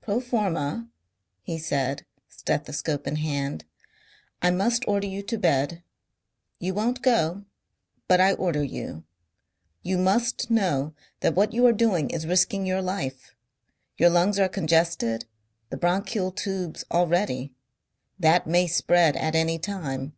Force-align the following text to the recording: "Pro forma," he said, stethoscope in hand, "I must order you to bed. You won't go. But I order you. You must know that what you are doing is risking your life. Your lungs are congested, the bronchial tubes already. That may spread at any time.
"Pro 0.00 0.20
forma," 0.20 0.88
he 1.42 1.58
said, 1.58 2.06
stethoscope 2.26 3.06
in 3.06 3.16
hand, 3.16 3.66
"I 4.40 4.50
must 4.50 4.88
order 4.88 5.06
you 5.06 5.22
to 5.24 5.36
bed. 5.36 5.82
You 6.58 6.72
won't 6.72 7.02
go. 7.02 7.44
But 8.08 8.18
I 8.18 8.32
order 8.32 8.64
you. 8.64 9.04
You 9.82 9.98
must 9.98 10.50
know 10.50 10.94
that 11.20 11.34
what 11.34 11.52
you 11.52 11.66
are 11.66 11.74
doing 11.74 12.08
is 12.08 12.26
risking 12.26 12.64
your 12.64 12.80
life. 12.80 13.34
Your 13.98 14.08
lungs 14.08 14.38
are 14.38 14.48
congested, 14.48 15.26
the 15.68 15.76
bronchial 15.76 16.30
tubes 16.32 16.84
already. 16.90 17.52
That 18.18 18.46
may 18.46 18.68
spread 18.68 19.14
at 19.14 19.34
any 19.34 19.58
time. 19.58 20.14